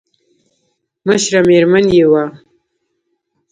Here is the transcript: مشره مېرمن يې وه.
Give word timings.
مشره 1.07 1.39
مېرمن 1.49 1.85
يې 1.97 2.05
وه. 2.11 2.23